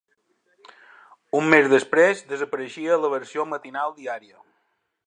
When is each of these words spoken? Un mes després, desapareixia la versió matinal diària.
Un 1.39 1.45
mes 1.55 1.69
després, 1.75 2.25
desapareixia 2.33 2.99
la 3.05 3.13
versió 3.17 3.47
matinal 3.53 3.97
diària. 4.01 4.41